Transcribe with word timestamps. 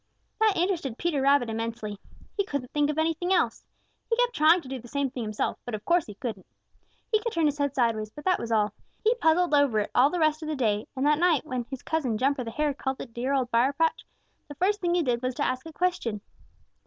That 0.39 0.57
interested 0.57 0.97
Peter 0.97 1.21
Rabbit 1.21 1.47
immensely. 1.47 1.99
He 2.35 2.43
couldn't 2.43 2.71
think 2.71 2.89
of 2.89 2.97
anything 2.97 3.31
else. 3.31 3.63
He 4.09 4.17
kept 4.17 4.33
trying 4.35 4.59
to 4.61 4.67
do 4.67 4.79
the 4.79 4.87
same 4.87 5.11
thing 5.11 5.21
himself, 5.21 5.59
but 5.63 5.75
of 5.75 5.85
course 5.85 6.07
he 6.07 6.15
couldn't. 6.15 6.47
He 7.11 7.19
could 7.19 7.31
turn 7.31 7.45
his 7.45 7.59
head 7.59 7.75
sideways, 7.75 8.09
but 8.09 8.25
that 8.25 8.39
was 8.39 8.51
all. 8.51 8.73
He 9.03 9.13
puzzled 9.13 9.53
over 9.53 9.77
it 9.77 9.91
all 9.93 10.09
the 10.09 10.17
rest 10.17 10.41
of 10.41 10.47
the 10.49 10.55
day, 10.55 10.87
and 10.95 11.05
that 11.05 11.19
night, 11.19 11.45
when 11.45 11.65
his 11.69 11.83
cousin, 11.83 12.17
Jumper 12.17 12.43
the 12.43 12.49
Hare, 12.49 12.73
called 12.73 12.99
at 12.99 13.09
the 13.09 13.13
dear 13.13 13.31
Old 13.35 13.51
Briar 13.51 13.73
patch, 13.73 14.07
the 14.47 14.55
first 14.55 14.81
thing 14.81 14.95
he 14.95 15.03
did 15.03 15.21
was 15.21 15.35
to 15.35 15.45
ask 15.45 15.67
a 15.67 15.71
question. 15.71 16.21